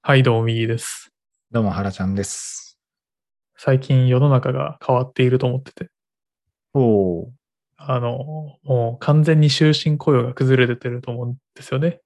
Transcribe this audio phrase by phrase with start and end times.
[0.00, 1.10] はい、どうも、右です。
[1.50, 2.78] どうも、原ちゃんです。
[3.56, 5.90] 最近世の中が変わっていると思ってて、
[6.72, 7.32] おお。
[7.76, 12.00] あの、もう完全に終身雇用が崩れてると思うんですよね。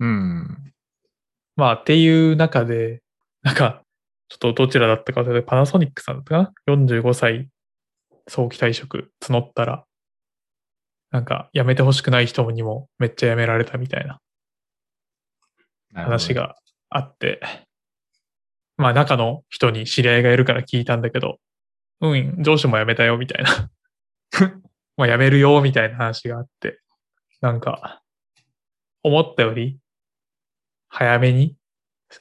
[0.00, 0.72] うん。
[1.54, 3.02] まあ、っていう中で、
[3.42, 3.82] なんか、
[4.28, 7.48] ちょっとどちらだったかというと、パナソニックさんだったかな ?45 歳
[8.26, 9.84] 早期退職募ったら、
[11.10, 14.18] なんか辞めてほしくない人にもめっちゃ辞められたみたいな
[15.94, 16.34] 話。
[16.34, 16.56] が
[16.90, 17.40] あって、
[18.76, 21.38] まあ中の人に知り合いがいるから聞いたんだけど、
[22.00, 23.70] うん、上司も辞めたよみたいな。
[24.96, 26.80] まあ辞めるよみたいな話があって、
[27.40, 28.02] なんか、
[29.02, 29.78] 思ったより
[30.88, 31.56] 早めに、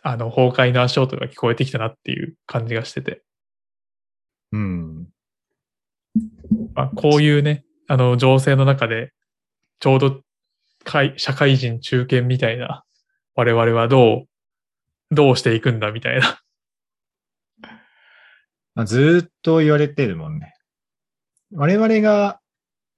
[0.02, 3.24] あの、崩壊の足音が聞こえてきたなっていう感じがしてて、
[4.52, 5.08] うん。
[6.74, 9.14] まあ、こういうね、あの、情勢の中で、
[9.80, 10.22] ちょうど
[10.84, 12.84] 会、社会人中堅みたいな、
[13.36, 14.26] 我々はどう、
[15.12, 16.42] どうしていくんだみたいな。
[18.76, 20.54] まあ、ずーっと言われてるもんね。
[21.54, 22.40] 我々が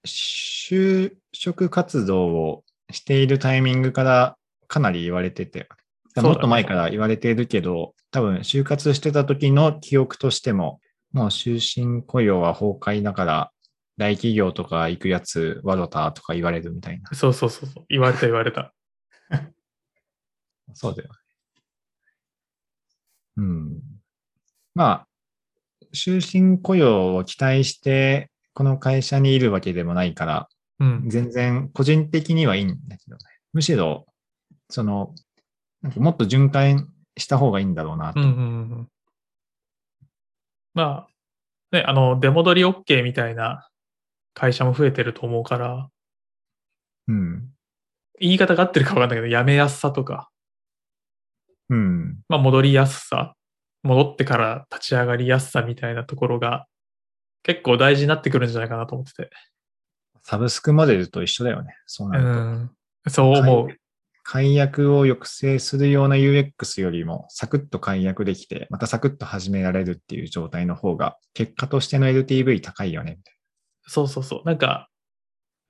[0.06, 5.68] 就職活動をしているタイミングからかなり言われてて、
[6.16, 10.80] もっと前から言われているけど、多分就活してた時の記憶としても、
[11.12, 13.52] もう終身雇用は崩壊だから、
[13.98, 17.10] 大企業とか行くやつ、わろたとか言われるみたいな。
[17.14, 17.86] そうそうそうそう。
[17.90, 18.74] 言われた言われた。
[20.74, 21.16] そうだよね。
[23.40, 23.82] うん。
[24.76, 25.08] まあ、
[25.94, 31.10] 終身雇用を期待して、この会社にいるわけでもないから、うん。
[31.10, 33.22] 全然個人的にはいいんだけどね。
[33.54, 34.06] むしろ、
[34.70, 35.16] その、
[35.82, 38.20] なんかもっと循環した方がいいんだろうなと。
[38.20, 38.42] うんうんう
[38.82, 38.88] ん。
[40.74, 43.70] まあ、ね、あの、出戻り OK みたいな
[44.34, 45.90] 会社も増えてると思うから、
[47.08, 47.50] うん。
[48.20, 50.30] 言い方が合ってるかわかんないけど、辞めやすさとか、
[51.70, 52.20] うん。
[52.28, 53.36] まあ、戻りやすさ、
[53.84, 56.66] 戻ってから立ち上がりやすさみたいなところが
[57.44, 59.30] 結構大事になってくるんじゃないかなと思ってて。
[60.24, 61.76] サブスクモデルと一緒だよね。
[61.86, 62.40] そうなうると。
[62.42, 62.72] ん。
[63.10, 63.68] そう思う。
[64.24, 73.16] 解約を抑制するような UX よりも、サクッと解約できて、またサクッと始められるっていう状態の方が、結果としての LTV 高いよね。
[73.18, 73.36] みたい
[73.88, 74.42] そうそうそう。
[74.46, 74.90] なんか、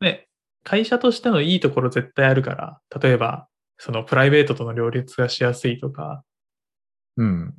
[0.01, 0.27] ね、
[0.63, 3.47] 会社としてのいいところ絶対あるから、例えば、
[3.79, 6.23] そのプライベートとの両立がしやすいとか、
[7.15, 7.53] なうん。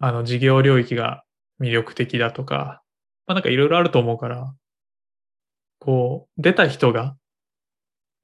[0.00, 1.22] あの事業領域が
[1.60, 2.82] 魅力的だとか、
[3.26, 4.54] まあなんかいろいろあると思うから、
[5.78, 7.16] こう、出た人が、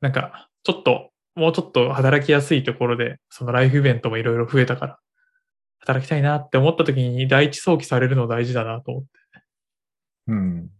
[0.00, 4.98] なんか、ちょっと、もうちょっと働きやすいところで、そのライフイベントもいろいろ増えたから、
[5.80, 9.08] 働きたいなって思った時に第一早期されるの大事だなと思って。
[10.28, 10.70] うん。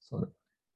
[0.00, 0.28] そうだ。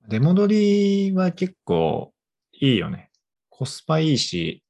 [0.09, 2.13] 出戻りは結構
[2.53, 3.11] いいよね。
[3.49, 4.63] コスパいいし、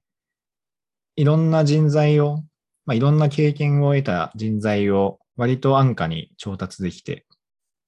[1.17, 2.39] いろんな人材を、
[2.87, 7.27] まあ、いろんな経験を得た人材を割と安価に調達できて、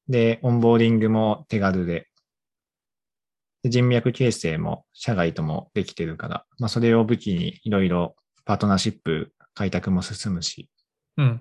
[0.08, 2.08] で、オンボーディングも手軽で、
[3.62, 8.14] で人脈形成も社外ともできてるから、まあ、それを武器にいろいろ
[8.44, 10.68] パートナーシップ開拓も進むし、
[11.16, 11.40] うん。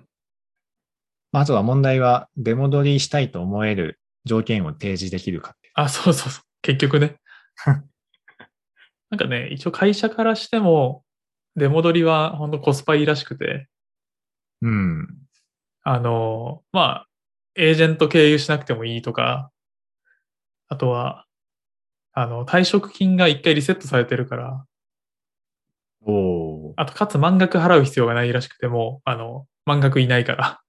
[1.32, 5.54] まあ、あとは問題は出戻りしたいと思える条件を提示できるか。
[5.74, 6.44] あ、そうそうそう。
[6.62, 7.16] 結局ね。
[9.10, 11.03] なんかね、一応会社からしても、
[11.56, 13.68] 出戻りは本当コスパいいらしくて、
[14.62, 15.08] うん。
[15.82, 17.06] あの、まあ、
[17.54, 19.50] エージェント経由しなくてもいいとか、
[20.68, 21.26] あとは、
[22.12, 24.64] あの、退職金が一回リセットされてるから、
[26.06, 26.74] おお。
[26.76, 30.60] あと、かつ満額払う必要がないらしくても、あの、満額いないから、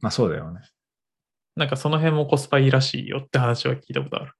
[0.00, 0.60] まあそうだよね。
[1.56, 4.32] なんかその辺もコスパいいらしいよって話は聞いたことある。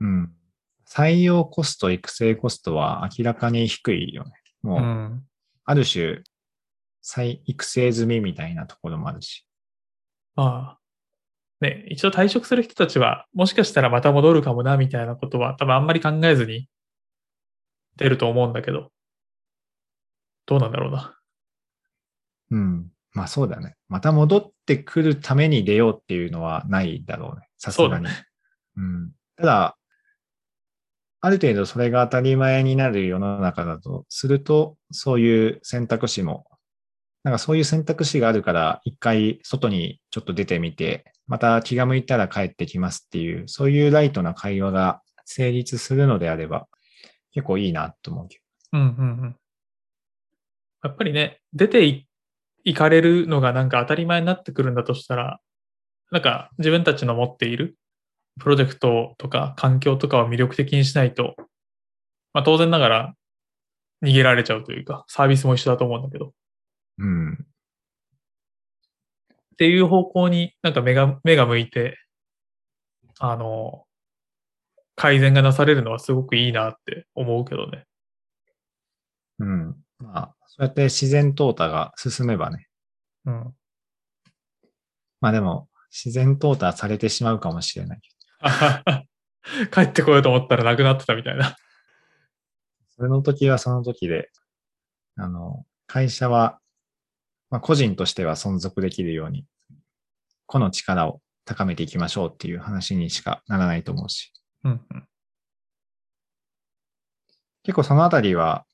[0.00, 0.32] うん。
[0.86, 4.32] 採用コスト、育成コストは明らかに低いよね。
[4.62, 5.24] もう、うん。
[5.64, 6.22] ある種、
[7.00, 9.46] 再育成済みみたいなところもあるし。
[10.34, 10.80] まあ、
[11.60, 16.68] ね、一応退職する人たちは、もしかしたらまた戻るかもな、みたいなことは、多分あんまり考えずに
[17.96, 18.90] 出ると思うんだけど、
[20.46, 21.16] どうなんだろうな。
[22.50, 22.90] うん。
[23.12, 23.76] まあそうだね。
[23.88, 27.48] また戻ってくるために出ようっていうのはないだろうね。
[27.58, 28.06] さすがに。
[28.06, 28.26] そうだ
[28.76, 29.12] うん。
[29.36, 29.76] ただ、
[31.22, 36.46] ある程度それが当たり前になる世の中だとすると、そういう選択肢も、
[37.22, 46.66] なんかそういう選択肢があるから、一回外にちょっと出てみて、また気が向いたら帰ってきますっていう、そういうライトな会話が成立するのであれば、
[47.32, 48.40] 結構いいなと思うけ
[48.72, 49.36] どうんうんうん。
[50.82, 52.06] やっぱりね、出てい
[52.64, 55.40] 行かれるのがなんか当たり前になってくるんだとしたら、
[56.10, 57.76] なんか自分たちの持っている
[58.38, 61.34] プロジェクトとか環境とかを魅力的にしないと、
[62.32, 63.14] まあ当然ながら
[64.02, 66.32] 逃げられちゃうというか、サービスも一緒だと思うんだけど、
[66.98, 67.32] うん。
[67.32, 67.36] っ
[69.58, 71.98] ていう方向になんか目が、目が向いて、
[73.18, 73.84] あの、
[74.96, 77.84] 改善がなされるのはすごくいいなって思うけどね。
[79.38, 79.76] うん。
[79.98, 82.66] まあ、そうやって自然淘汰が進めばね。
[83.26, 83.54] うん。
[85.20, 88.00] まあでも、自然淘汰されてしまうかもしれない。
[89.72, 91.56] 帰ってこようと思ったらなくなってたみたいな。
[92.90, 94.30] それの時はその時で、
[95.16, 96.60] あの、会社は、
[97.50, 99.46] まあ個人としては存続できるように、
[100.46, 104.32] 個の力を高めていきましょうっていう話にしかならないと思うし。
[104.64, 105.08] うんうん。
[107.62, 108.66] 結構そのあたりは、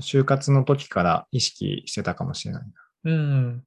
[0.00, 3.12] 就活の時から意識してたかもしれないな。
[3.12, 3.64] うん。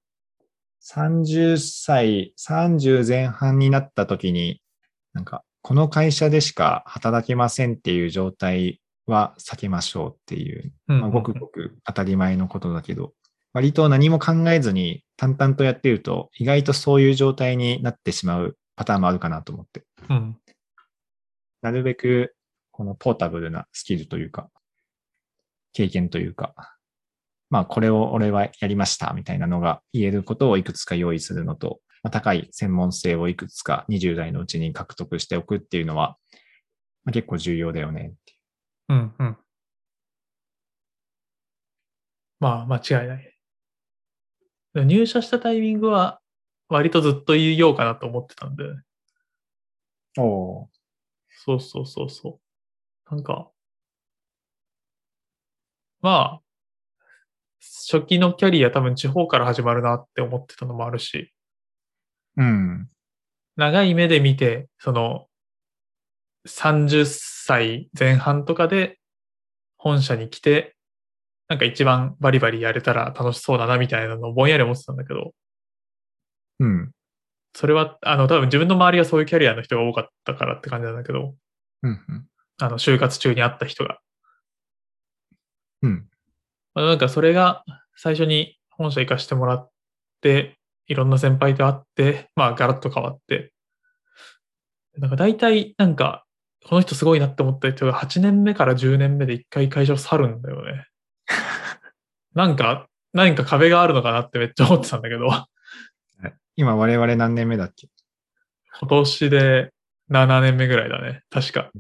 [0.81, 4.61] 30歳、30前半になった時に、
[5.13, 13.13] なんか、この会社でしか働けませんっていう状態は避けましょうっていう、うんまあ、ごくごく当たり前のことだけど、
[13.53, 19.83] 割と何も考えずに淡々とやってると、意外とそういう状態になってしまうパターンもあるかなと思って。
[20.09, 20.37] うん。
[21.61, 22.35] なるべく、
[22.71, 24.49] このポータブルなスキルというか、
[25.73, 26.53] 経験というか、
[27.49, 36.17] まあ、これを俺はやりましたみたいなのが言えることをいくつか用意するのと、まあ、高い専門性をいくつか20代のうちに獲得しておくっていうのは、
[37.03, 38.35] まあ、結構重要だよねってい
[38.89, 39.37] うんうん。
[42.39, 43.35] まあ、間違いない。
[44.85, 46.21] 入社したタイミングは、
[46.69, 48.85] 割とずっと言おうかなと思ってたんで、う。
[50.17, 50.69] お
[51.29, 52.39] そうそうそうそ
[53.09, 53.15] う。
[53.15, 53.51] なんか、
[56.01, 56.41] まあ、
[57.61, 61.33] 初期のキャリア多分地方から始まるなって思ってたのもあるし、
[62.37, 62.89] うん。
[63.57, 65.27] 長い目で見て、その、
[66.45, 68.99] 30歳前半とかで
[69.77, 70.75] 本社に来て、
[71.49, 75.33] なんか一番バリバリやれたら楽しそうだなみたいなのをぼんやり思ってたんだけど、
[76.59, 76.91] うん。
[77.55, 81.35] それは、あの、多分自分の周りはそういうキャリアの人が多かったからって感じなんだけど、
[81.83, 81.91] うん。
[81.91, 82.25] うん
[82.61, 83.99] あの、就活中に会った人が。
[85.81, 86.09] うん。
[86.75, 87.65] まあなんかそれが
[87.97, 89.71] 最初に本社行かしてもらっ
[90.21, 90.58] て、
[90.89, 93.53] いろんな先輩と会って、まあガラッと変わって、
[94.97, 96.25] なんか大体なんか、
[96.67, 100.87] この人すごいなって思った人が8年目から10年目で一回会社を去るんだよね。
[102.33, 105.29] なんか、何か壁があるのかなってめっちゃ思ってたんだけど、
[106.55, 107.87] 今我々何年目だっけ？
[108.81, 109.71] 今年で
[110.11, 111.21] 7年目ぐらいだね。
[111.29, 111.71] 確か。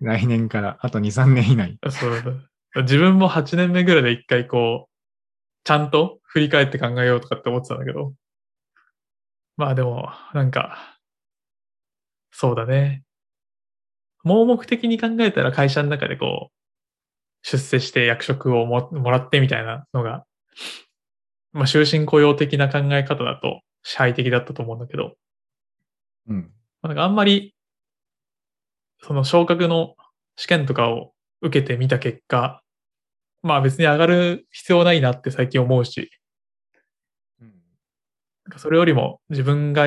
[0.00, 1.76] 来年からあと2、3年以内。
[1.90, 4.90] そう自分も8年目ぐらいで一回こう、
[5.64, 8.14] ちゃんと振り返って考えようとかって思ってたんだけど。
[9.56, 10.98] まあでも、なんか、
[12.30, 13.04] そうだね。
[14.24, 16.54] 盲目的に考えたら会社の中でこう、
[17.42, 20.24] 出世して役職をももらってみたいなのが、
[21.52, 25.14] まあ終身雇用的な考え方だと支配的だったと思うんだけど、
[26.28, 26.52] うん。
[26.82, 27.54] まあなんかあんまり、
[29.02, 29.94] その昇格の
[30.36, 31.12] 試験とかを
[31.42, 32.62] 受けてみた結果、
[33.42, 36.10] まあ別に上がる必要ないなって最近思うし、
[38.56, 39.86] それよりも自分が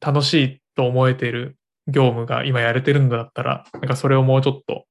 [0.00, 1.56] 楽しいと思えている
[1.88, 4.84] 業務が今やれてるんだったら、なんかそれをもうちょっと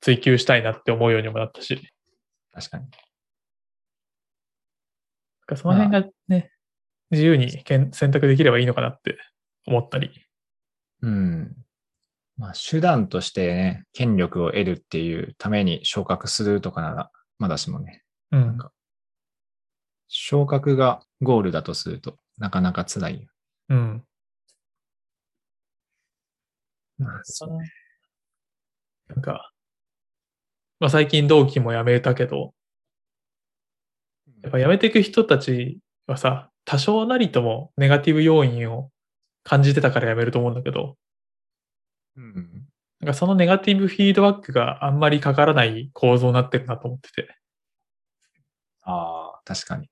[0.00, 1.80] 追求したいなって思うようにもなったし、
[2.52, 2.84] 確かに。
[2.84, 2.90] なん
[5.46, 6.50] かその辺がね、
[7.10, 9.16] 自由に選択できればいいのかなって
[9.66, 10.10] 思ったり。
[11.02, 11.56] うん。
[12.36, 18.58] まあ、手段としてね、権力を得るっていうために昇格するとかなら、まだしもね、うん。
[20.08, 23.28] 昇格がゴールだとすると、なかなか辛いよ。
[23.70, 24.04] うん。
[26.98, 27.50] まあそう
[29.08, 29.52] なんか、
[30.80, 32.52] まあ最近同期も辞めたけど、
[34.42, 38.90] やっぱ辞めていく人たちはさ、多少なりともネガティブ要因を
[39.44, 40.96] 感じてたから辞めると思うんだけど、
[42.16, 42.66] うん。
[43.00, 47.34] なんかそのネガティブフィードバックがあんまりかからない構造になってるなと思ってて。
[48.82, 49.88] ああ、確かに。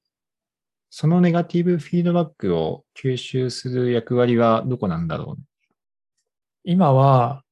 [0.98, 5.42] そのネガティブフィードバックを吸収する役割はどこなんだろうね？
[6.64, 7.42] 今は、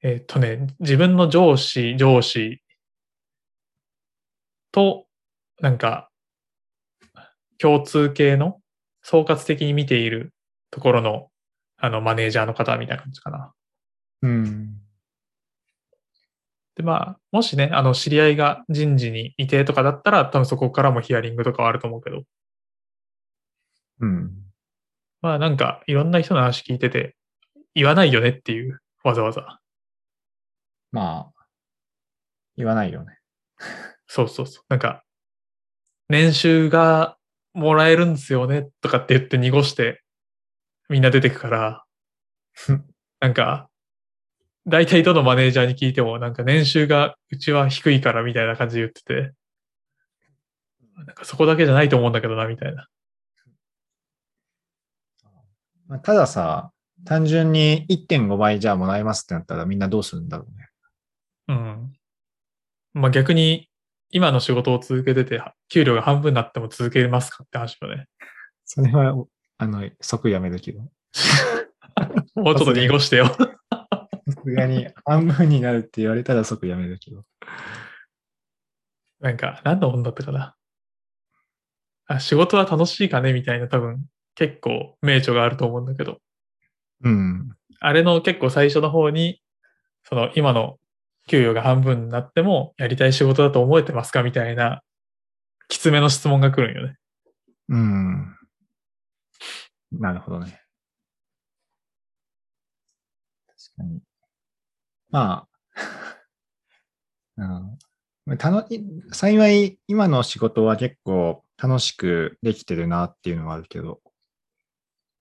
[0.00, 2.62] えっとね、自分の上司、上司
[4.72, 5.04] と、
[5.60, 6.08] なんか、
[7.58, 8.62] 共通系の
[9.02, 10.32] 総括的に見ている
[10.70, 11.28] ところの、
[11.76, 13.52] あの、マネージャーの方みたいな感じかな。
[14.22, 14.80] うん。
[16.78, 22.22] で、まあ、もしね、あの、知り合いが人事にいてとかだったら、多分そこからもヒアリングとかはあると思うけど、
[24.00, 24.30] うん。
[25.22, 27.16] まあなんか、いろんな人の話聞いてて、
[27.74, 29.58] 言わないよねっていう、わざわざ。
[30.92, 31.46] まあ、
[32.56, 33.18] 言わないよね。
[34.06, 34.64] そうそうそう。
[34.68, 35.02] なんか、
[36.08, 37.18] 年収が
[37.54, 40.02] もらえるんですよねとかって言って濁して
[40.88, 41.84] みんな出てくから、
[43.20, 43.67] なんか、
[44.68, 49.32] 大体どのマネージャーに聞いても、なんか年収がうちは低いからみたいな感じで言ってて、
[50.96, 52.86] なんかそこだけじゃないと思うんだけどな、みたいな。
[55.86, 56.70] まあたださ、
[57.06, 60.68] 単純に1.5倍じゃあもらえますってなったらみんなどうするんだろうね。
[61.48, 61.92] うん。
[62.92, 63.70] まあ逆に、
[64.10, 68.06] 今の仕事を続けてて、給料が半分になっても続けますかって話よね。
[68.64, 69.14] それは、
[69.56, 70.80] あの、即やめるけど。
[72.34, 73.34] もうちょっと濁してよ。
[74.32, 77.24] さすがに半分になるって言われたら即やめるけど。
[79.20, 80.54] なんか、何の本だったかな。
[82.06, 84.04] あ、仕事は楽しいかねみたいな多分、
[84.34, 86.18] 結構名著があると思うんだけど、
[87.04, 87.50] うん。
[87.80, 89.40] あれの結構最初の方に、
[90.04, 90.78] その今の
[91.28, 94.82] 給与が半分になってもやりたい仕事だと思えてますかみたいな、
[95.68, 96.96] きつめの質問が来るんよね。
[97.68, 98.36] うん。
[99.92, 100.62] なるほどね。
[103.46, 104.07] 確かに。
[105.10, 105.48] まあ、
[108.26, 108.38] うん。
[108.38, 108.64] たの
[109.12, 114.00] 幸い、今の仕事は結構楽しくできてるなっていうのはあるけど、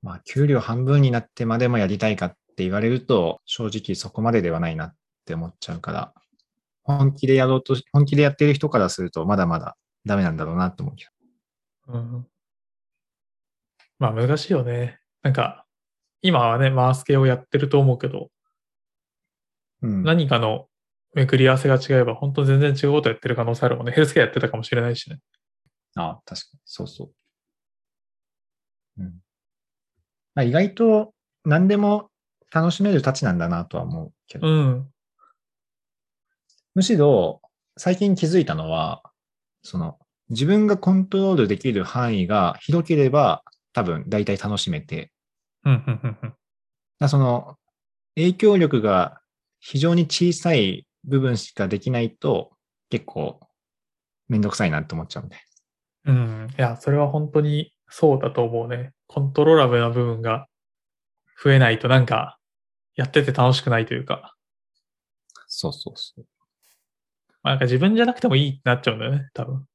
[0.01, 6.13] まあ、給料半分になってまでもやりたいかって言われると、正直そこまでではないなって思っちゃうから、
[6.83, 11.05] 本気でやろうと、本気でやってる人からすると、まだまだダメなんだろうなと思うけ
[11.87, 11.93] ど。
[11.93, 12.27] うん。
[13.99, 14.99] まあ難しいよね。
[15.23, 15.65] なんか、
[16.21, 18.29] 今はね、マース系をやってると思うけど、
[19.81, 20.03] うん。
[20.03, 20.67] 何かの
[21.13, 23.93] めくり合わせが違えば、本当全然違うことやってる可能性あるもんね。
[23.93, 25.19] ヘルスケアやってたかもしれないしね。
[25.95, 26.59] ああ、確かに。
[26.65, 29.01] そうそう。
[29.01, 29.21] うん。
[30.35, 31.13] まあ、意外と
[31.45, 32.09] 何でも
[32.53, 34.87] 楽しめるたちなんだなとは思うけど、うん。
[36.75, 37.41] むしろ
[37.77, 39.01] 最近気づいたのは、
[39.63, 39.97] その
[40.29, 43.43] 自分がコントロールできる範囲が広ければ
[43.73, 45.11] 多分大体楽しめて、
[45.65, 46.33] うん、うん、うんうん。
[46.99, 47.55] だその
[48.15, 49.21] 影響力が
[49.59, 52.51] 非常に小さい部分しかできないと
[52.89, 53.39] 結構
[54.27, 55.37] めんどくさいなって思っちゃうんで。
[56.05, 56.47] うん。
[56.57, 58.93] いや、それは本当にそうだと思うね。
[59.07, 60.47] コントローラブルな部分が
[61.43, 62.37] 増えないとなんか、
[62.95, 64.35] やってて楽しくないというか、
[65.47, 66.25] そうそうそう。
[67.43, 69.65] まあ、なんか自分じゃなくてもいいってなっちゃうんだよね、多分。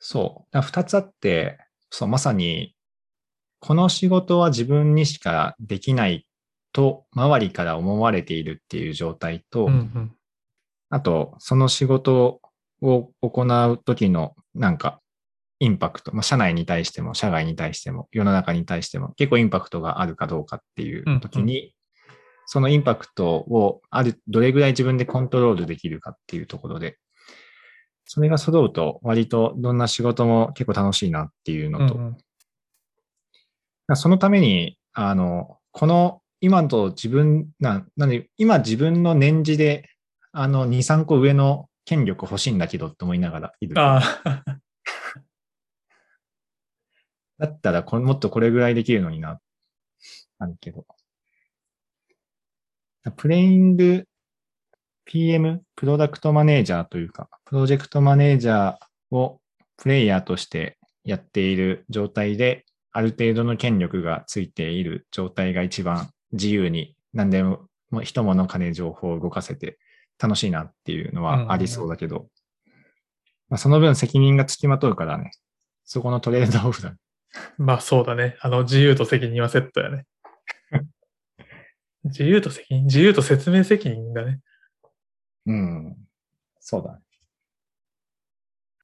[0.00, 0.60] そう。
[0.62, 1.58] 二つあって、
[1.90, 2.74] そう、まさに、
[3.60, 6.26] この仕事は自分にしかできない
[6.72, 10.12] と、周りから思われているっていう状態と、うん、うん。
[10.90, 12.40] あと、その仕事
[12.82, 15.00] を行う時の、なんか、
[15.60, 21.74] インパクト、まあ、社内に対しても、社外に対しても、世の中に対しても、結構インパクトがあるかどうかっていう時に、
[22.46, 26.98] そのインパクトをある、どれぐらい自分でコントロールできるかっていうところで、
[28.06, 32.06] それが揃うと、割とどんな仕事も結構楽しいなっていうのと、うん
[33.88, 33.96] うん。
[33.96, 39.90] そのために、あの、この今と自分、な、なんで、今自分の年次で、
[40.32, 43.74] あの、2、3個上の権力欲しいんだけどって思いながらいる。
[47.38, 49.40] だったらこれ、もっとこれぐらいできるのにな、
[50.38, 50.86] あるけど。
[53.16, 54.06] プレイング
[55.04, 59.40] PM、プロダクトマネージャーというか、プロジェクトマネージャーを
[59.76, 67.68] プレイヤーとしてやっている状態で、ある程度の権力がついている状態が一番自由に何でも
[68.02, 69.78] 人物金情報を動かせて
[70.18, 72.28] 楽しいなっていうのはありそうだけど、
[73.48, 75.32] まあ、その分責任がつきまとうからね、
[75.84, 76.94] そこのトレードオフだ。
[77.58, 78.36] まあそうだね。
[78.40, 80.06] あの、自由と責任はセットやね。
[82.04, 84.40] 自由と責任、自由と説明責任だね。
[85.46, 85.96] うん。
[86.60, 87.00] そうだね。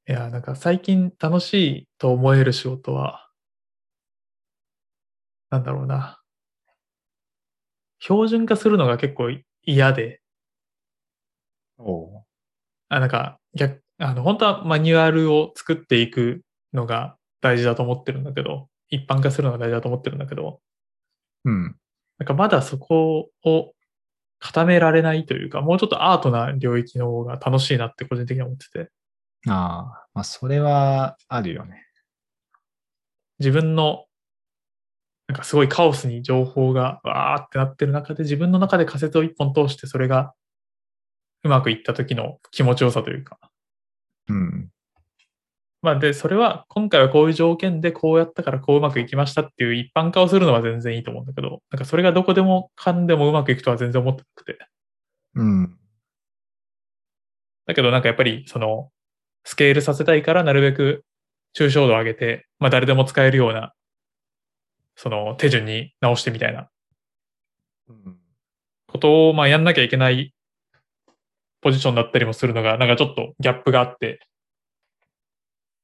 [0.09, 3.29] いや、なんか最近楽しいと思える仕事は、
[5.51, 6.21] なんだろうな。
[8.01, 9.31] 標準化するのが結構
[9.65, 10.21] 嫌で、
[11.79, 12.25] おう
[12.89, 20.61] あ、なんか逆、あの、本当はマニュアルを作っていくのが大事だと思ってるんだけど、一般化するのが大事だと思ってるんだけど、
[21.45, 21.77] うん。
[22.19, 23.73] なんかまだそこを
[24.39, 28.91] 固められないというか、もうちょっとアートな領域の方が楽しいなって個人的には思ってて、
[29.49, 31.85] ああ、まあ、それはあるよね。
[33.39, 34.06] 自分の、
[35.29, 40.35] なんかすごいカオスに情報がわーってなってる中で、自分の中で仮説を一本通して、それが
[41.43, 43.39] うまくいった時の気持ちよさというか。
[44.29, 44.71] うん。
[45.83, 54.59] まあで、それは今回はこういう条件でこうやったからこううまくいきましたっていう一般化をするのは全然いいと思うんだけど、なんかそれがどこでもかんでもうまくいくとは全然思ってなくて。
[55.35, 55.77] うん。
[57.67, 58.91] だけどなんかやっぱりその
[59.45, 61.05] スケールさせたいからなるべく
[61.57, 63.73] 抽象度を上げて、まあ誰でも使えるような、
[64.97, 66.69] その手順に直してみたいな
[67.89, 68.17] うん
[68.87, 70.35] ことを、まあやんなきゃいけない
[71.61, 74.21] ポジションだったりもするのが、なんかちょっとギャップがあって、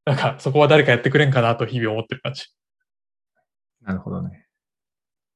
[0.04, 2.46] なんかそこは誰かやってくれんかなと日々思ってる感じ。
[3.82, 4.46] なるほどね。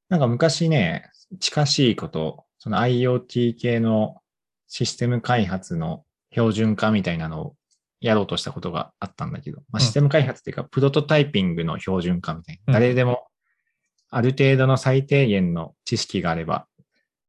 [0.09, 4.21] なんか昔ね、近しいこと、その IoT 系の
[4.67, 7.55] システム開発の標準化みたいなのを
[7.99, 12.61] やろうとしたことがあったんだけど、まあ、うんシステム開発っていうか、プロトタイピングの標準化みたいな。
[12.67, 13.27] うん誰でも
[14.09, 16.67] ある程度の最低限の知識があれば、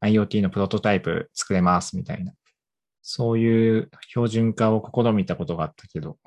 [0.02, 2.32] IoT のプロトタイプ作れますみたいな。
[3.02, 6.18] そういう標準化を試みたことがあったけど、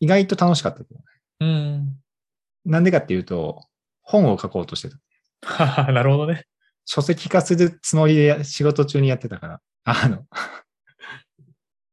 [0.00, 1.04] 意外と楽しかったけどね。
[1.40, 1.96] うん。
[2.64, 3.62] なんでかっていうと、
[4.02, 4.90] 本を書こうとして
[5.40, 5.86] た。
[5.92, 6.44] なるほどね。
[6.84, 10.26] 書籍化するつもりで仕事中にやってたから、あの、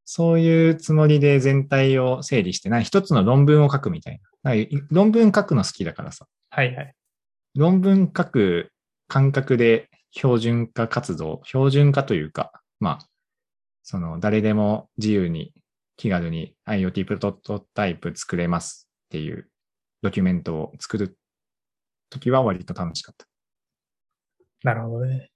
[0.05, 4.53] そういうつもりで全体を整理して、な一つの論文を書くみたいな。
[4.53, 6.93] な論文書くの好きだからさ、はいはい。
[7.55, 8.71] 論文書く
[9.07, 13.07] 感覚で標準化活動、標準化というか、まあ、
[13.83, 15.53] その誰でも自由に
[15.97, 19.49] 気軽に IoT プロトタイプ作れますっていう
[20.01, 21.17] ドキュメントを作る
[22.09, 23.25] ときは割と楽しかった。
[24.63, 25.29] なるほどね。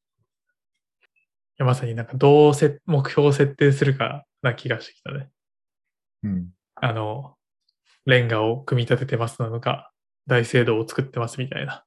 [1.59, 5.29] いやまさになんかどうせ目標を設定するかな気がしてきたね。
[6.23, 6.49] うん。
[6.75, 7.35] あの、
[8.05, 9.91] レンガを組み立ててますなのか、
[10.27, 11.83] 大聖堂を作ってますみたいな。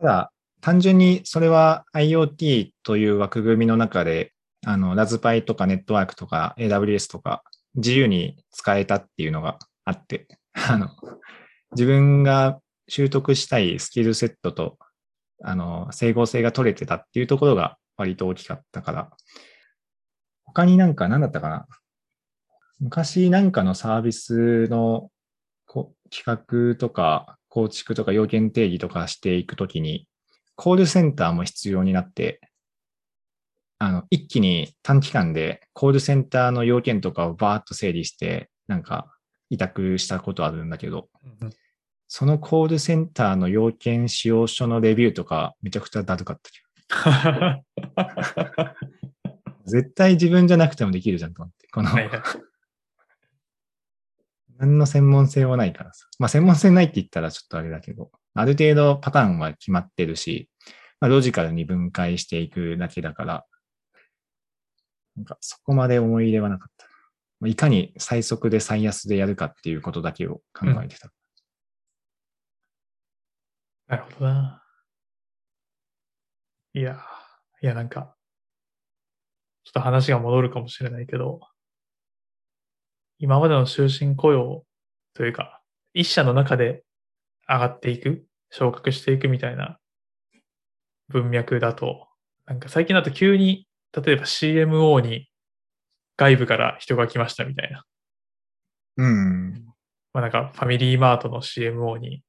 [0.00, 4.32] ただ、単純にそれは IoT という枠組みの中で、
[4.66, 7.42] あの、ラズパイとかネットワークとか AWS とか
[7.74, 10.26] 自由に使えたっていうのがあって、
[10.68, 10.88] あの、
[11.72, 14.78] 自分が習得したいスキルセットと、
[15.42, 19.10] あの、整合性が取れてたっていうところが割と大きかったから、
[20.44, 21.66] 他になんか何だったかな？
[22.80, 25.10] 昔なんかのサービスの
[26.10, 30.08] 企画とか構築とか要件定義とかしていくときに、
[30.56, 32.40] コールセンターも必要になって、
[33.78, 39.06] あの、一気に短期間でコールセンターの要件とかをバーッと整理して、なんか
[39.50, 41.08] 委託したことあるんだけど、
[41.40, 41.50] うん
[42.06, 46.60] そのコールセンターの要件使用書のレビューとかめちゃくちゃだるかったけ
[47.96, 48.74] ど。
[49.66, 51.66] 絶対自分じゃなくてもできるじゃんと思って。
[51.72, 51.90] この。
[54.58, 56.06] 何の専門性はないからさ。
[56.18, 60.48] まあ専門性ないって言ったらちょっとあれだけど、ある程度パターンは決まってるし、
[61.00, 63.46] まあ、ロジカルに分解していくだけだから、
[65.16, 66.86] なんかそこまで思い入れはなかった。
[67.40, 71.10] まあいかに最速で最安でやるかっていうことだけを考えてた。
[73.86, 74.62] なるほどな。
[76.72, 77.00] いや、
[77.62, 78.16] いやなんか、
[79.64, 81.40] ちょっと話が戻るかもしれないけど、
[83.18, 84.64] 今までの終身雇用
[85.14, 85.60] というか、
[85.92, 86.82] 一社の中で
[87.48, 89.78] 上がっていく、昇格していくみたいな
[91.08, 92.08] 文脈だと、
[92.46, 95.28] なんか最近だと急に、例えば CMO に
[96.16, 97.84] 外部から人が来ましたみたいな。
[98.96, 99.64] うん。
[100.12, 102.22] まあなんかファミリーマートの CMO に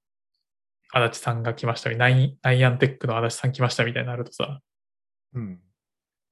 [0.93, 4.59] 足立さんが来ましたみたいな、ナイアンテックの足立さん来ましたみたいになるとさ、
[5.33, 5.59] うん。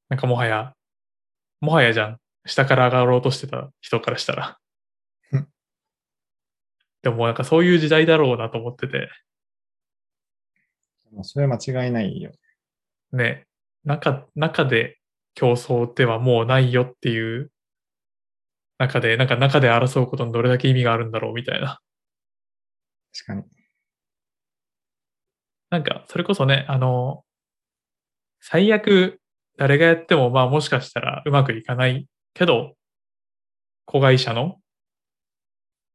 [0.10, 0.74] なんかもはや、
[1.62, 2.18] もはやじゃん。
[2.46, 4.58] 下から上がろうとしてた人からしたら
[5.32, 5.48] うん。
[7.02, 9.10] でもなんかそういう時代だろうなと思ってて、
[11.22, 12.32] それは間違いないよ。
[13.12, 13.46] ね、
[13.84, 14.98] 中、中で
[15.36, 17.52] 競争ってはもうないよっていう
[18.80, 21.80] 中で、なんか中で争うことにどれだけ意味があるんだろうみたいな。
[23.14, 23.44] 確かに。
[25.70, 27.24] なんか、それこそね、あの、
[28.40, 29.20] 最悪
[29.58, 32.76] 誰がやっても、まあもしかしたらうまくいかないけど、
[33.86, 34.60] 子会社の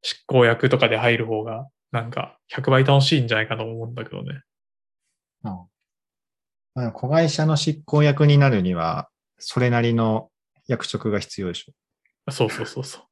[0.02, 4.42] 執行役とかで入る方が、なんか100倍楽しいんじゃないかと思うんだけどね。
[5.44, 5.68] うん
[6.74, 10.30] まあ、子会社の執行役になるには、それなりの
[10.68, 11.72] 役職が必要でしょ。
[12.30, 13.02] そうそうそうそう。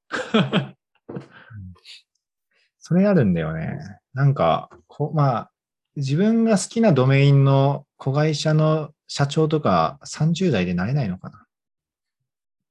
[2.78, 3.76] それあるんだよね。
[4.14, 5.50] なんか、こまあ、
[5.96, 11.45] 自分が好きなドメインの子会社の社長とか30代でなれないのかな。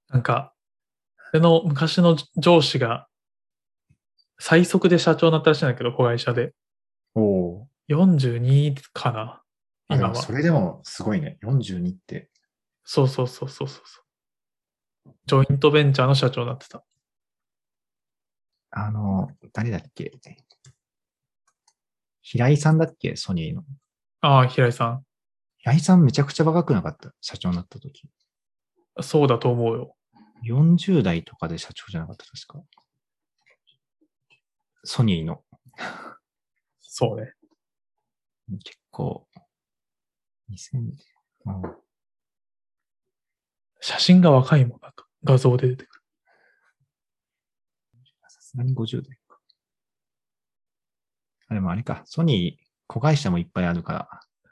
[0.10, 0.54] なんか、
[1.34, 3.08] その昔の上司が
[4.40, 6.54] 最速で社長になったらしいんだけど、子会社で。
[7.14, 7.68] おお。
[7.90, 9.42] 42かな
[9.90, 10.10] 今は。
[10.10, 11.38] あでもそれでもすごいね。
[11.44, 12.30] 42って。
[12.84, 15.12] そうそうそうそうそう。
[15.26, 16.84] ジョイントベンチャーの社長になってた。
[18.72, 20.12] あの、誰だっけ？
[22.22, 23.16] 平井さんだっけ？
[23.16, 23.64] ソニーの。
[24.22, 25.02] ああ、平井さ
[25.60, 27.12] 平井さんめちゃくちゃ若くなかった？
[27.22, 28.10] 社長になった時。
[29.00, 29.04] ん。
[29.04, 29.96] そうだと思うよ。
[30.44, 32.64] 40代とかで社長じゃなかった、確か？
[34.84, 35.44] ソニーの。
[36.82, 37.34] そうね。
[38.64, 39.28] 結構、
[40.50, 40.94] 2000、
[41.46, 41.76] うん
[43.82, 46.02] 写真が若いもん、なんか画像で出てくる。
[48.28, 49.40] さすがに50代か。
[51.50, 54.10] あ、でもあれか、ソニー、子会社もいっぱいあるから、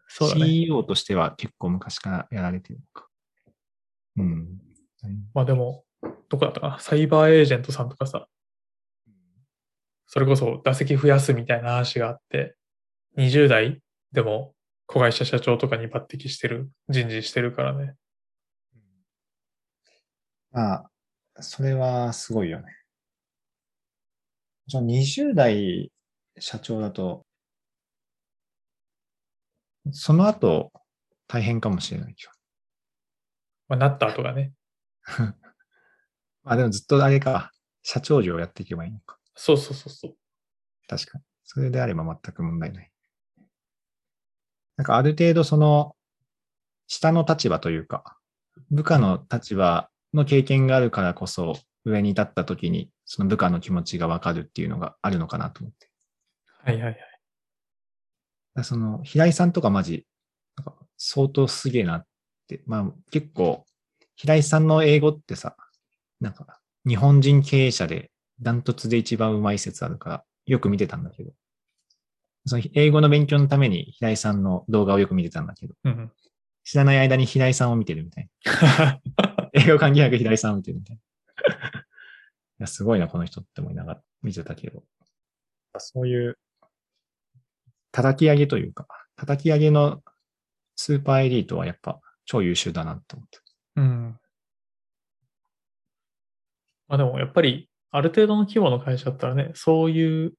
[0.07, 0.45] そうだね。
[0.45, 3.07] CEO としては結構昔からやられてるのか。
[4.17, 4.59] うん。
[5.33, 5.83] まあでも、
[6.29, 6.79] どこだったかな？
[6.79, 8.27] サイバーエージェントさんとかさ、
[10.07, 12.55] それこそ打席増やすみたいな話があって、
[13.17, 14.53] 20代でも
[14.85, 17.95] 子会社社長とかに抜擢してる、人事してるからね。
[20.51, 20.89] まあ、
[21.39, 22.65] それはすごいよね。
[24.67, 25.91] じゃあ20代
[26.39, 27.25] 社長だと、
[29.91, 30.71] その後
[31.27, 32.31] 大変かもしれないけど。
[33.67, 34.53] まあ、なった後がね。
[36.43, 39.17] まあでもずっとあれか、社長業やっていけばいいのか。
[39.35, 40.15] そうそうそうそう。
[40.87, 41.23] 確かに。
[41.43, 42.91] それであれば全く問題ない。
[44.77, 45.95] なんかある程度その、
[46.87, 48.17] 下の立場というか、
[48.71, 55.89] 部下の立場の経験があるからこそ、上に立った時に、その部下の気持ちがわかるっていうのがあるのかなと思って。
[56.63, 56.91] はいはいは
[58.61, 58.63] い。
[58.63, 60.07] その、平井さんとかマジ、
[60.55, 62.07] なんか相当すげえなって。
[62.65, 63.65] まあ結構、
[64.15, 65.55] 平井さんの英語ってさ、
[66.19, 71.31] なんか、日本人経営者でダントツで一番うまい説あるから、よく見てたんだけど、
[72.45, 76.11] その英語の勉強のために平井さんの動画をよく見てたんだけど、うんうん。
[76.63, 79.01] 知らない間に平井さんを見てるみたいな。
[79.53, 81.01] 英語関係なく平井さんを見てるみたいな。
[81.01, 81.85] い
[82.59, 84.83] や、すごいな、この人って思いながら見てたけど。
[85.77, 86.37] そういう、
[87.91, 90.03] 叩き上げというか、叩き上げの
[90.75, 93.39] スーパーエリートはやっぱ超優秀だなって思って。
[93.77, 94.19] うん。
[96.87, 100.33] まあでもやっぱり、ある程度の規模の会社だったらね、そういう、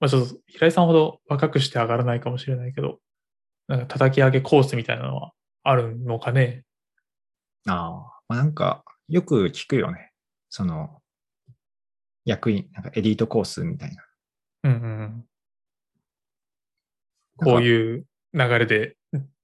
[0.00, 2.98] まあちょっと平井さんほど若くして上がらないかもしれないけど、
[3.66, 6.64] なんか叩き上げコースみたいなのはあるのかね？
[7.66, 10.12] ああ、まあ、なんか、よく聞くよね。
[10.48, 11.02] その、
[12.24, 14.04] 役員、なんかエリートコースみたいな。
[14.64, 15.24] うんうんうん。
[17.36, 18.96] こういう流れで、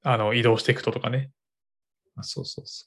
[0.02, 1.30] あの、移動していくととかね。
[2.16, 2.84] あそうそうそ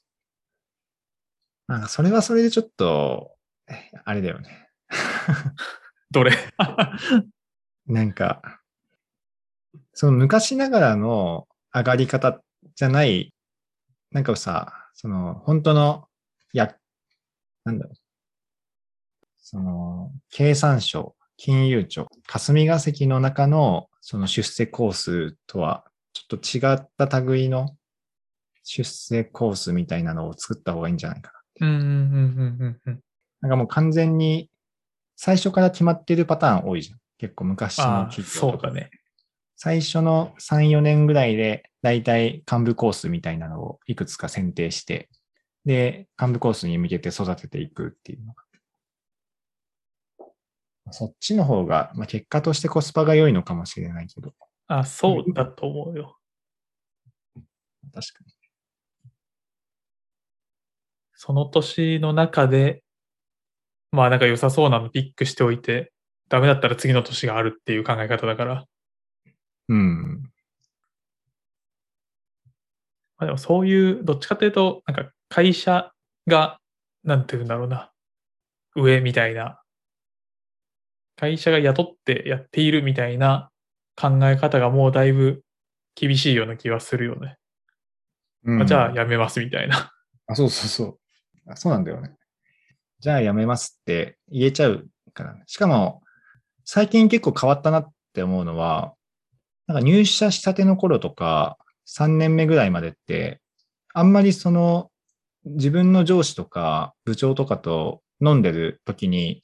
[1.68, 3.32] なんか、それはそれでちょっと、
[3.68, 4.68] えあれだよね。
[6.10, 6.32] どれ？
[7.86, 8.42] なんか、
[9.92, 12.42] その昔ながらの上がり方
[12.76, 13.34] じゃない、
[14.12, 16.08] なんかさ、その、本当の、
[16.54, 16.76] や、
[17.64, 17.96] なんだろう。
[19.40, 27.76] その、経産省、金融庁、霞が関の中の、その出世コースとは、ちょっと違った類の
[28.70, 31.68] 出世コースみたいなのを作った方がいいんじゃないかな。
[31.68, 31.90] うんうんうん
[32.60, 33.00] うんうん。
[33.40, 34.50] なんかもう完全に、
[35.16, 36.98] 最初から決まってるパターン多いじゃん。
[37.16, 38.90] 結構昔の企業とかそうだね。
[39.56, 45.08] 最初の3、4年ぐらいで、だいたい幹部コースみたいなのをいくつか選定して、
[45.64, 48.44] で、幹部コースに向けて育てていくっていうのが。
[50.90, 54.34] そっちの方が、まあ、結果としてコスパが良いのかもしれないけど。
[54.66, 56.18] あ、そうだと思うよ。
[57.94, 58.37] 確かに。
[61.20, 62.84] その年の中で、
[63.90, 65.92] まあなんか良さそうなのピックしておいて、
[66.28, 68.64] ダメだったら次の年があるっていう考え方だから。
[69.68, 70.22] うん。
[73.18, 75.90] まあでもそういう、どっちかというと、なんか会社
[76.28, 76.60] が、
[77.02, 77.90] なんていうんだろうな、
[78.76, 79.60] 上みたいな、
[81.16, 83.50] 会社が雇ってやっているみたいな
[84.00, 85.42] 考え方がもうだいぶ
[85.96, 87.38] 厳しいような気はするよね。
[88.44, 89.90] うんあじゃあやめますみたいな。
[90.28, 91.07] あ、そうそうそう。
[91.48, 92.12] あそうなんだよね。
[93.00, 95.42] じゃあやめますって言えちゃうから、ね。
[95.46, 96.02] しかも、
[96.64, 98.94] 最近結構変わったなって思うのは、
[99.66, 101.56] なんか入社したての頃とか、
[101.86, 103.40] 3年目ぐらいまでって、
[103.94, 104.90] あんまりその、
[105.44, 109.42] 自分の上司とか部長とかと飲んでる時に、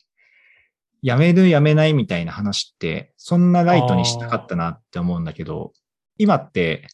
[1.03, 5.73] 辞める辞めないみたいな話って、そんなライトにしなかったなって思うんだけど、
[6.19, 6.87] 今って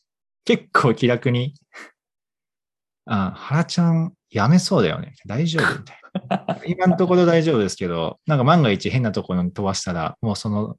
[0.45, 1.55] 結構気楽に、
[3.07, 5.15] あ、原ちゃん辞めそうだよね。
[5.27, 5.97] 大丈夫みたい
[6.29, 6.61] な。
[6.67, 10.77] 今のところ大丈夫ですけど、なんか万が一変なところに飛ばしたら、もうその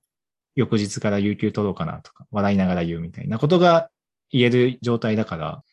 [0.55, 3.89] 翌日から有給取ろうかなとか、笑いながら言うみたいなことが
[4.29, 5.63] 言える状態だから、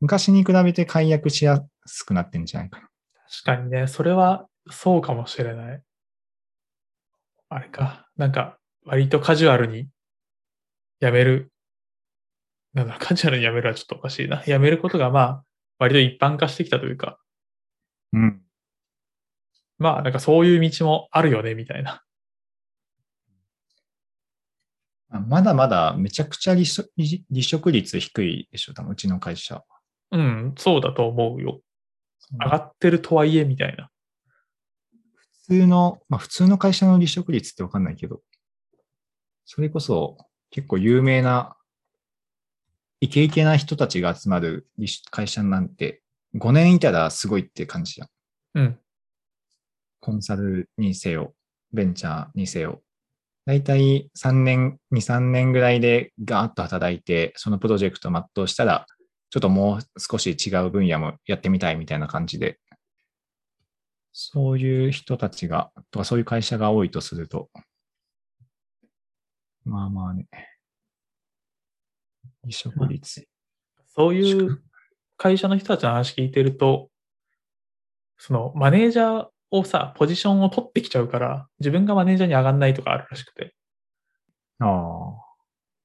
[0.00, 2.88] 昔に比べて解約しやすくなってんじゃないかな。
[3.44, 5.82] 確かにね、それはそうかもしれない。
[7.48, 9.88] あれか、なんか割とカジュアルに
[11.00, 11.50] やめる。
[12.74, 14.42] なんだろう、カジュアルにやめるはちょっとおかしいな。
[14.46, 15.44] やめることがまあ、
[15.78, 17.18] 割と一般化してきたというか、
[18.12, 18.42] うん。
[19.78, 22.02] まあ、なんかそういう道もあるよね、みたいな。
[25.08, 29.62] あまだまだめちゃくちゃ離職離離職率低いでしょ、多分うちの会社。
[30.12, 31.60] うん、そうだと思うよ。
[32.40, 33.90] 上がってるとはいえ、みたいな。
[35.48, 38.20] 普通の、まあ普通の会社の離職率ってわかんないけど、
[39.44, 40.16] それこそ
[40.50, 41.55] 結構有名な、
[43.06, 44.66] イケイケな人たちが集まる
[45.12, 46.02] 会社なんて、
[46.34, 48.08] 5年いたらすごいって感じじゃん。
[48.54, 48.78] うん。
[50.00, 51.32] コンサルにせよ、
[51.72, 52.82] ベンチャーにせよ。
[53.44, 58.86] だいたい3年、2、3年ぐらいでガーッと働いて、そのプロジェクトを全うしたら、
[59.30, 62.58] ちょっともう少し違う分野もやってみたいみたいな感じで、
[64.12, 67.50] そういう人たちが、とかそういう会社が多いとすると、
[69.64, 70.26] まあまあね、
[72.46, 73.26] 離職率。
[73.94, 74.62] そういう
[75.16, 76.88] 会社の人たちの話聞いてると、
[78.18, 83.54] そのマネージャーをさ、ポジションを取ってきちゃうから、自分がマネージャーに上がんないとかあるらしくて。
[84.60, 85.14] ああ、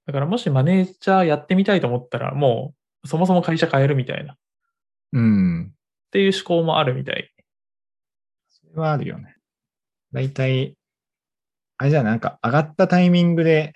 [0.05, 4.37] だからもしマネージャーやってみたいと思ったら、もうそもそも会社変えるみたいな、っ
[5.13, 5.73] うん。
[6.11, 7.33] ていう思考もあるみたい。
[8.49, 9.35] それはあるよね。
[10.13, 10.75] だいたい、
[11.77, 13.73] あれじゃあなんか上がったタイミングで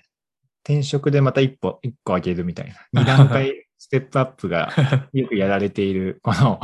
[0.66, 2.74] 転職でまた一歩、一個上げるみたいな。
[2.92, 4.72] 二段階 ステップアップが
[5.12, 6.58] よくやられている、この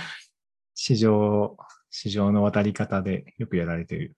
[0.74, 1.56] 市場、
[1.88, 4.14] 市場の渡り方でよくやられている。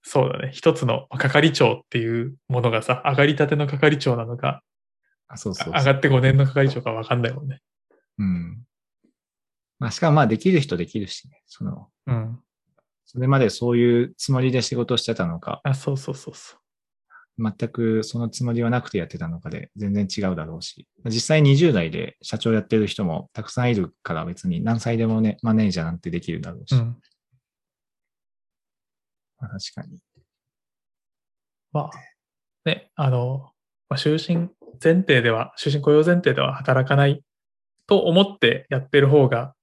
[0.00, 0.50] そうだね。
[0.50, 4.62] 一つの係長っていうものがさ、上がりたての係長なのか、
[5.28, 7.60] あそうそう上がって5年の係長かわかんないもんね。
[8.16, 8.64] うん。
[9.78, 11.42] まあ、しかもまあできる人できるしね。
[11.46, 12.40] その、うん。
[13.04, 16.60] それまでそういうつもりで仕事をしてたのか、あ、そうそうそうそう。
[17.38, 26.96] 全くそのつもりはなくてやってたのかで全然違うだろうし、実際20代で社長やってる人もたくさんいるから別に何歳でもね、マネージャーなんてできるだろうし、うん。
[29.38, 29.98] まあ、確かに。
[31.72, 31.90] まあ、
[32.64, 33.50] ね、あの、
[33.88, 34.48] まあ、終身
[34.82, 37.22] 前提では、終身雇用前提では働かない
[37.86, 39.54] と思ってやってる方が、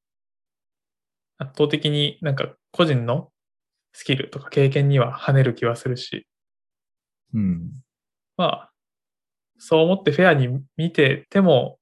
[1.39, 3.31] 圧倒的になんか個人の
[3.93, 6.27] スキルとか経験には跳ねる気はするし、
[7.33, 7.71] うん。
[8.37, 8.71] まあ、
[9.57, 11.79] そう思ってフェアに見てても、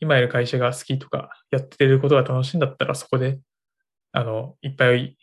[0.00, 3.38] 今いる会社が好きとか、やってることが楽しいんだったら、そこで、
[4.12, 5.16] あの、いっぱい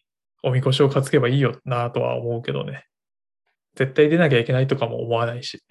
[0.43, 2.85] おみこしを担げばいいよなとは思うけどね。
[3.75, 5.61] 絶対出なきゃいけないとかも思わないし。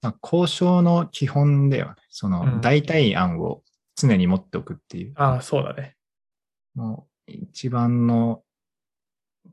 [0.00, 1.94] まあ、交渉の基本だよね。
[2.10, 3.62] そうんの代替案を
[3.94, 5.12] 常に持っておくっていう。
[5.16, 5.96] ああ、そうだね。
[6.74, 8.42] もう一番の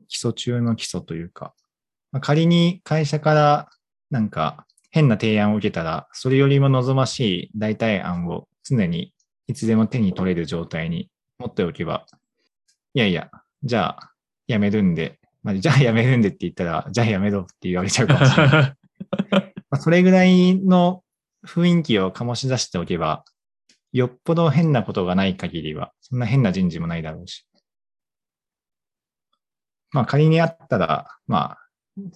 [0.08, 1.54] 基礎中の基礎というか、
[2.12, 3.68] まあ、仮に会社から
[4.10, 9.14] なんか変な提案を受けたら、それよりも望ましい代替案を常に
[9.46, 12.06] いつでも手に取れる状態に持っておけば、
[12.94, 13.30] いやいや、
[13.62, 14.12] じゃあ
[14.48, 18.74] 辞めるんで、まあ、じゃあ辞めるんでって言ったら、じゃあ辞めろって言われちゃうかもしれない。
[19.70, 21.04] まあそれぐらいの
[21.46, 23.24] 雰囲気を醸し出しておけば、
[23.92, 27.46] よっぽど変なことがない限りは、そんな変な人事もないだろうし。
[29.92, 31.58] まあ仮にあったら、まあ、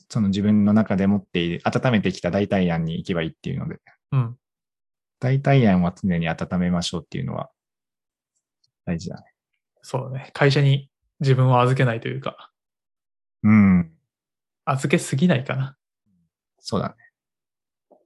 [0.09, 3.81] その自分の中で持っている、温めてきた代替案に行けばいいっていうので、
[4.13, 4.37] うん。
[5.21, 7.51] 代替案は常に温めましょうっていうのは
[8.85, 9.23] 大事だね。
[9.83, 10.31] そうだね。
[10.33, 10.89] 会社に
[11.21, 12.51] 自分を預けないというか、
[13.43, 13.91] うん。
[14.65, 15.77] 預けすぎないかな。
[16.59, 16.95] そうだね。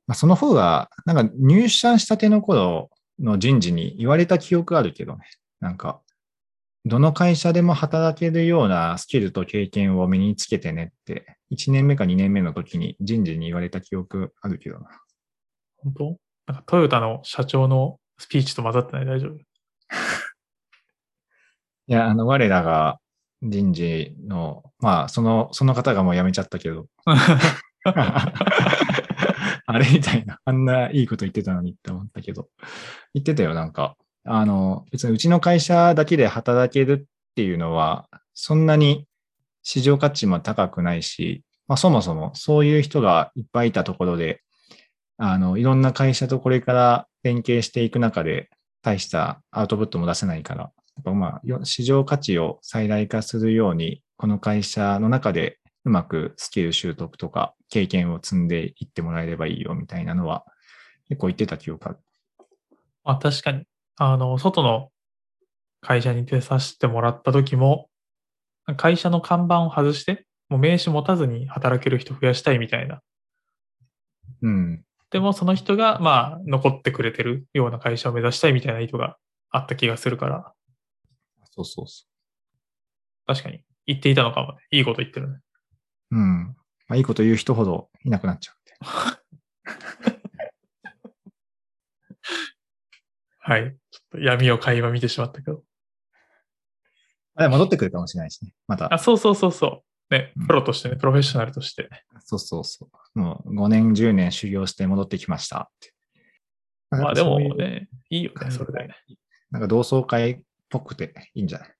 [0.06, 5.26] まあ、その方が、なんか入社したての頃の人事に言われた記憶あるけどね。
[5.60, 6.00] なんか、
[6.88, 14.86] どの会社でも働けるようなスキルと経験を身につけてねって、1年目か2年目の時に人事に言われた記憶あるけどな。
[15.76, 16.16] 本当？
[16.46, 19.04] なんかトヨタの社長のスピーチと混ざってない？
[19.04, 19.34] 大丈夫？
[21.88, 22.98] いや、あの、我らが
[23.42, 26.86] 人事の、まあ、その、その方がもう辞めちゃったけど、
[27.84, 32.48] あれみたいな、あんないいこと言ってたのにって思ったけど、
[33.12, 33.96] 言ってたよ、なんか。
[34.24, 39.06] あの、別にうちの会社だけで働けるっていうのは、そんなに
[39.62, 44.42] 市場価値も高くないし、まあそもそもそういう人がいっぱいいたところで、
[45.16, 48.48] あの、いろんな会社とこれから連携していく中で、
[48.82, 60.44] 大したアウトプットも出せないから、やっぱまあ、市場価値を最大化するように、この会社の中でうまくスキル習得とか経験を積んでいってもらえればいいよみたいなのは
[61.08, 61.98] 結構言ってた記憶ある。
[63.04, 63.64] あ、確かに。
[63.98, 64.90] あの、外の
[65.80, 67.88] 会社に出させてもらった時も、
[68.76, 73.02] 会社の看板を外して、もう名刺持たずに働ける人増やしたいみたいな。
[74.42, 74.84] うん。
[75.10, 79.16] でもその人が、まあ、残ってくれてるような会社を目指したいみたいな意図が
[79.50, 80.52] あった気がするから。
[81.50, 82.04] そうそうそ
[83.26, 83.62] 確かに。
[83.86, 84.58] 言っていたのかもね。
[84.70, 85.38] いいこと言ってるね。
[86.12, 86.16] う。
[86.16, 86.56] うん。
[86.88, 88.56] まあ、いいこと言う人ほどいなくなっちゃう
[93.40, 93.74] はい。
[94.12, 95.62] ちょっと闇を垣間見てしまったけど。
[97.34, 97.42] な。
[97.44, 98.52] でも戻ってくるかもしれないしね。
[98.66, 98.92] また。
[98.92, 100.14] あ、そうそうそうそう。
[100.14, 101.88] ねうん、プロとしてね、プロフェッショナルとして。
[102.24, 103.18] そうそうそう。
[103.18, 105.92] もう5年、10年修行して戻ってきましたって。
[106.90, 108.88] まあでもそういうね、いいよね、それで。
[109.50, 110.40] なんか同窓会っ
[110.70, 111.74] ぽくていいんじゃない？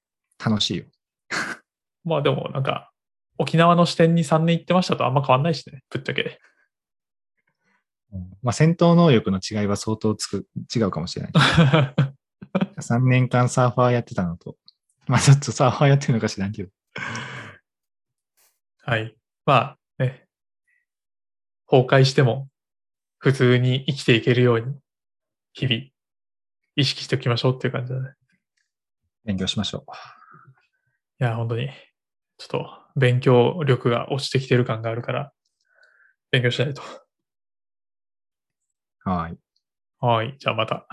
[0.45, 0.85] 楽しいよ。
[2.05, 2.93] まあでもなんか、
[3.39, 6.39] 沖縄の支店に3年行ってましたとあんま変わんないしね、ぶっちゃけ。
[8.43, 11.33] まあ戦闘能力の違いは相当つく違うかもしれない。
[12.81, 14.57] 3年間サーファーやってたのと、
[15.07, 16.71] まあちょっとサーファーやってるのか知らんけど。
[18.83, 19.15] はい。
[19.45, 20.27] まあね、
[21.67, 22.49] 崩壊しても
[23.19, 24.75] 普通に生きていけるように、
[25.53, 25.83] 日々
[26.77, 28.15] 意識しておきましょうっていう感じだね。
[29.25, 29.85] 勉強しましょ
[31.21, 31.69] いや、本当に、
[32.39, 35.33] ちょっと勉強力が落ちてきてる感があるから、
[36.31, 36.83] 勉強しないと。
[39.07, 39.11] う。
[39.11, 39.39] はい。
[40.01, 40.37] はい。
[40.39, 40.87] じゃあまた。